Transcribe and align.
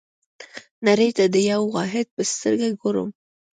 نړۍ 0.87 1.09
ته 1.17 1.23
د 1.33 1.35
یوه 1.51 1.67
واحد 1.75 2.07
په 2.15 2.21
سترګه 2.31 2.67
ګورم. 2.81 3.09